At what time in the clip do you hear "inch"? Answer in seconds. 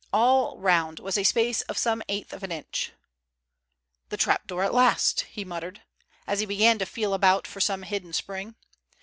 2.51-2.91